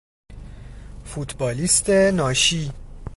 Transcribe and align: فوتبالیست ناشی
فوتبالیست 1.05 1.89
ناشی 1.89 2.71